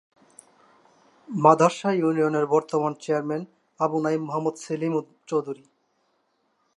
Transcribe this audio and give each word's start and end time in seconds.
মাদার্শা 1.29 1.89
ইউনিয়নের 1.93 2.45
বর্তমান 2.45 2.93
চেয়ারম্যান 3.01 3.43
আবু 3.79 3.97
নঈম 3.99 4.21
মোহাম্মদ 4.25 4.55
সেলিম 4.63 4.93
চৌধুরী 5.29 5.63